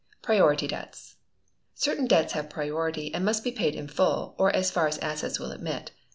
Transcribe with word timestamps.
Priority 0.23 0.65
Debts. 0.65 1.17
Certain 1.75 2.07
debts 2.07 2.33
have 2.33 2.49
priority, 2.49 3.13
and 3.13 3.23
must 3.23 3.43
be 3.43 3.51
paid 3.51 3.75
in 3.75 3.87
full, 3.87 4.33
or 4.39 4.49
as 4.49 4.71
far 4.71 4.87
as 4.87 4.97
assets 4.97 5.39
will 5.39 5.51
admit. 5.51 5.91